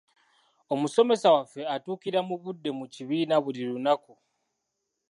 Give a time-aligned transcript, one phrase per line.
[0.73, 4.13] Omusomesa waffe atuukira mu budde mu kibiina buli lunaku.